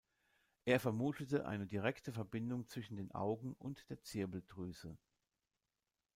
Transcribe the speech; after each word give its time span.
Er 0.65 0.79
vermutete 0.79 1.45
eine 1.45 1.67
direkte 1.67 2.11
Verbindung 2.11 2.67
zwischen 2.67 2.95
den 2.95 3.11
Augen 3.11 3.53
und 3.53 3.87
der 3.91 4.01
Zirbeldrüse. 4.01 4.97